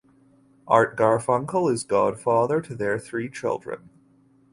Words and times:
Art 0.65 0.97
Garfunkel 0.97 1.71
is 1.71 1.83
godfather 1.83 2.59
to 2.59 2.73
their 2.73 2.97
three 2.97 3.29
children. 3.29 3.91